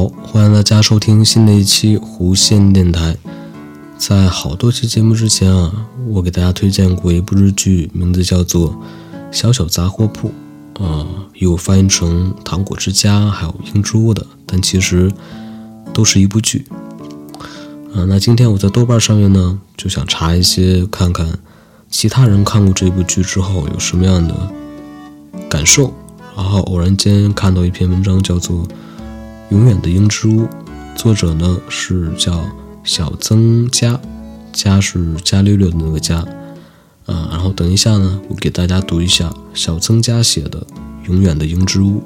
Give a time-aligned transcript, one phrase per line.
[0.00, 3.18] 好，欢迎大家收听新的一期弧线电台。
[3.98, 5.70] 在好多期节目之前啊，
[6.08, 8.70] 我给大家推荐过一部日剧，名字叫做
[9.30, 10.32] 《小小杂货铺》，
[10.82, 15.12] 啊，有翻译成《糖果之家》，还有《鹰之屋》的，但其实
[15.92, 16.64] 都是一部剧。
[17.94, 21.28] 啊，那今天我在豆瓣上面呢，就想查一些，看看
[21.90, 24.34] 其他人看过这部剧之后有什么样的
[25.50, 25.92] 感受。
[26.34, 28.64] 然后偶然间看到一篇文章，叫做
[29.50, 30.42] 《永远的鹰之屋》，
[30.94, 32.44] 作者呢是叫
[32.84, 34.00] 小曾佳，
[34.52, 36.18] 佳是伽溜溜的那个佳。
[37.06, 40.60] 啊，然后等一下呢，我给大家读一下小曾佳写的
[41.08, 42.00] 《永远的鹰之屋》。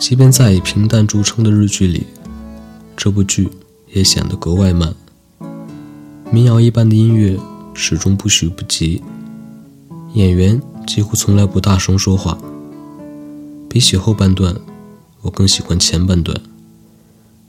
[0.00, 2.06] 即便在以平淡著称的日剧里。
[2.96, 3.48] 这部剧
[3.92, 4.92] 也显得格外慢，
[6.32, 7.38] 民谣一般的音乐
[7.74, 9.02] 始终不许不急，
[10.14, 12.36] 演员几乎从来不大声说话。
[13.76, 14.56] 比起后半段，
[15.20, 16.40] 我更喜欢前半段，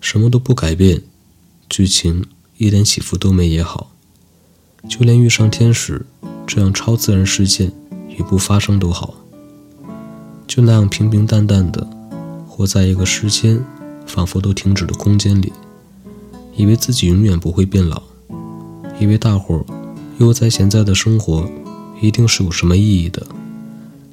[0.00, 1.02] 什么都不改变，
[1.68, 2.24] 剧情
[2.56, 3.90] 一点起伏都没也好，
[4.88, 6.06] 就连遇上天使
[6.46, 7.70] 这样超自然事件
[8.08, 9.16] 也不发生都好，
[10.46, 11.86] 就那样平平淡淡的
[12.48, 13.62] 活在一个时间。
[14.06, 15.52] 仿佛都停止的空间里，
[16.56, 18.02] 以为自己永远不会变老，
[18.98, 19.64] 以为大伙儿
[20.20, 21.46] 悠哉闲在的生活
[22.00, 23.26] 一定是有什么意义的，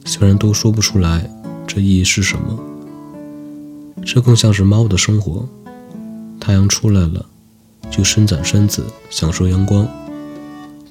[0.03, 1.29] 虽然都说不出来
[1.73, 2.59] 这意义是什么。
[4.03, 5.47] 这更像是猫的生活，
[6.37, 7.25] 太阳出来了
[7.89, 9.87] 就伸展身子享受阳光，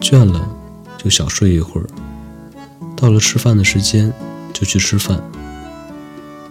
[0.01, 0.49] 倦了
[0.97, 1.87] 就小睡一会儿，
[2.97, 4.11] 到了吃饭的时间
[4.55, 5.23] 就去吃饭。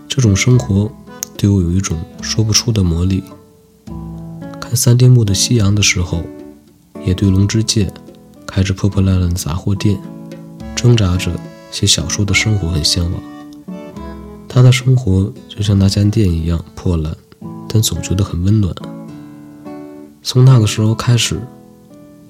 [0.08, 0.92] 这种生活。
[1.36, 3.24] 对我有一种说不出的魔力。
[4.60, 6.22] 看三丁目的夕阳的时候，
[7.06, 7.90] 也对龙之介
[8.46, 9.98] 开着破破烂烂的杂货店，
[10.76, 11.32] 挣扎着
[11.72, 13.29] 写小说的生活很向往。
[14.50, 17.16] 他的生活就像那家店一样破烂，
[17.70, 18.76] 但总觉得很温暖。
[20.24, 21.40] 从那个时候开始，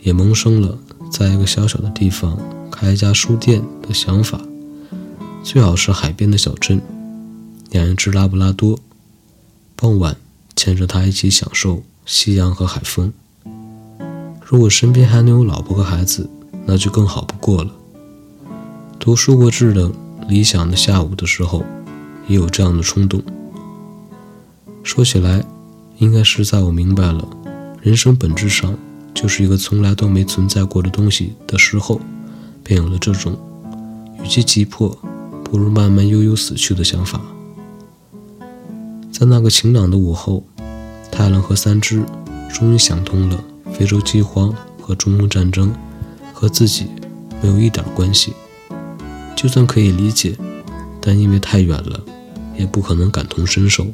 [0.01, 0.77] 也萌生了
[1.09, 2.37] 在一个小小的地方
[2.69, 4.39] 开一家书店的想法，
[5.43, 6.81] 最好是海边的小镇，
[7.71, 8.77] 养一只拉布拉多。
[9.77, 10.17] 傍晚，
[10.57, 13.13] 牵着他一起享受夕阳和海风。
[14.45, 16.29] 如果身边还能有老婆和孩子，
[16.65, 17.71] 那就更好不过了。
[18.99, 19.89] 读书过志的
[20.27, 21.63] 理想的下午的时候，
[22.29, 23.21] 也有这样的冲动。
[24.83, 25.43] 说起来，
[25.97, 27.27] 应该是在我明白了
[27.81, 28.73] 人生本质上
[29.13, 31.99] 就是一个从来都没存在过的东西的时候，
[32.63, 33.37] 便有了这种
[34.23, 34.97] 与其急迫，
[35.43, 37.19] 不如慢慢悠悠死去的想法。
[39.11, 40.43] 在那个晴朗的午后，
[41.11, 42.01] 太郎和三只
[42.53, 45.73] 终于想通了：非洲饥荒和中东战争
[46.33, 46.85] 和自己
[47.41, 48.33] 没有一点关系。
[49.35, 50.37] 就算可以理解，
[51.01, 52.01] 但因为太远了，
[52.59, 53.87] 也不可能感同身受。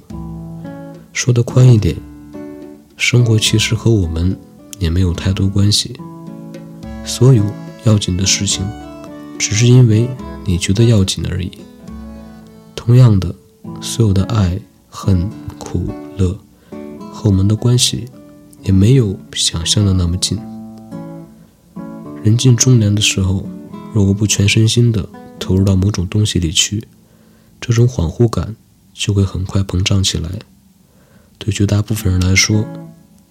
[1.13, 1.95] 说的宽一点，
[2.97, 4.37] 生活其实和我们
[4.79, 5.97] 也没有太多关系。
[7.05, 7.41] 所有
[7.85, 8.65] 要紧的事情，
[9.39, 10.09] 只是因为
[10.43, 11.51] 你觉得要紧而已。
[12.75, 13.33] 同样的，
[13.79, 14.59] 所有的爱。
[14.97, 16.39] 恨、苦、乐，
[17.11, 18.05] 和我们的关系
[18.63, 20.39] 也没有想象的那么近。
[22.23, 23.45] 人近中年的时候，
[23.93, 26.81] 如果不全身心的投入到某种东西里去，
[27.59, 28.55] 这种恍惚感
[28.93, 30.29] 就会很快膨胀起来。
[31.37, 32.65] 对绝大部分人来说，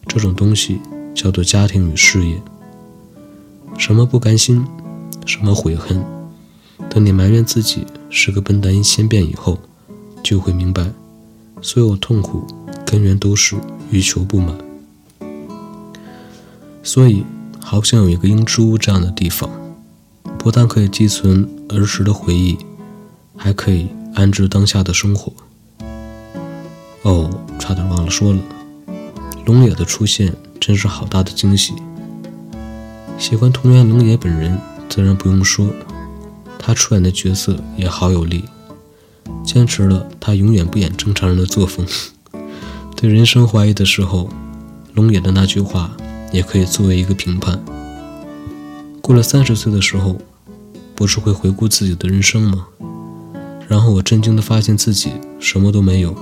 [0.06, 0.80] 这种东西
[1.14, 2.40] 叫做家庭与事业。
[3.78, 4.64] 什么不甘心，
[5.26, 6.04] 什么悔恨，
[6.90, 9.58] 等你埋怨自己是个笨蛋一千遍以后，
[10.22, 10.92] 就会明白。
[11.62, 12.46] 所有痛苦
[12.84, 13.56] 根源都是
[13.90, 14.54] 欲求不满，
[16.82, 17.24] 所以
[17.58, 19.48] 好想有一个鹰之屋这样的地方，
[20.38, 22.58] 不但可以寄存儿时的回忆，
[23.34, 25.32] 还可以安置当下的生活。
[27.02, 28.38] 哦，差点忘了说了，
[29.44, 31.74] 龙野的出现真是好大的惊喜。
[33.18, 34.58] 喜欢桐原龙野本人，
[34.88, 35.68] 自然不用说，
[36.58, 38.44] 他出演的角色也好有力。
[39.44, 41.86] 坚持了他永远不演正常人的作风。
[42.96, 44.30] 对人生怀疑的时候，
[44.94, 45.90] 龙野的那句话
[46.32, 47.62] 也可以作为一个评判。
[49.02, 50.16] 过了三十岁的时候，
[50.94, 52.68] 不是会回顾自己的人生吗？
[53.68, 56.16] 然后我震惊地发现自己什么都没有。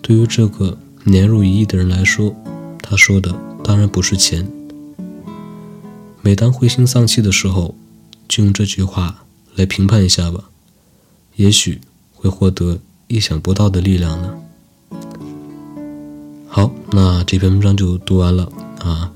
[0.00, 2.34] 对于这个年入一亿的人来说，
[2.82, 4.46] 他说的当然不是钱。
[6.20, 7.74] 每当灰心丧气的时候，
[8.28, 10.44] 就用这句话来评判一下吧。
[11.36, 11.80] 也许
[12.14, 14.34] 会获得意想不到的力量呢。
[16.48, 18.50] 好，那这篇文章就读完了
[18.80, 19.10] 啊！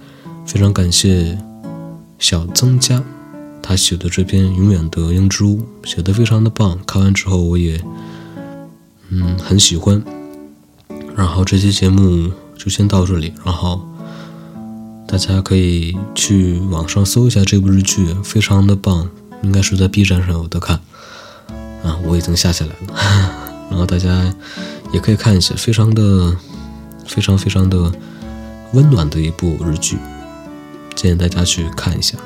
[0.46, 1.38] 非常感谢
[2.18, 3.02] 小曾家，
[3.66, 6.78] 他写的这篇《永远的鹰之屋》写的非常的棒。
[6.86, 7.80] 看完之后，我也
[9.08, 10.00] 嗯，很喜欢。
[11.16, 13.80] 然后这期节目就先到这里，然后
[15.08, 19.08] 大家可以去网上搜一下这部日剧，非常的棒，
[19.42, 20.78] 应该是在 B 站上有的看。
[21.82, 22.86] 啊，我已经下下来了，
[23.68, 24.32] 然后大家
[24.92, 26.36] 也可以看一下，非常的、
[27.04, 27.90] 非常非常的
[28.74, 29.98] 温暖的一部日剧，
[30.94, 32.16] 建议大家去看一下。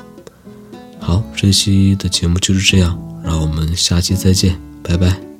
[1.11, 5.30] 好，这期的节目就是这样，让我们下期再见，拜拜。